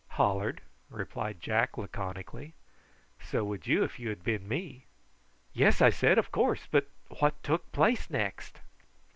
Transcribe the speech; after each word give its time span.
"Hollered!" 0.17 0.61
replied 0.89 1.39
Jack 1.39 1.77
laconically. 1.77 2.53
"So 3.23 3.45
would 3.45 3.67
you 3.67 3.83
if 3.83 3.99
you 3.99 4.09
had 4.09 4.23
been 4.23 4.47
me." 4.47 4.85
"Yes," 5.53 5.79
I 5.79 5.91
said, 5.91 6.17
"of 6.17 6.31
course; 6.31 6.67
but 6.71 6.87
what 7.19 7.43
took 7.43 7.71
place 7.71 8.09
next?" 8.09 8.61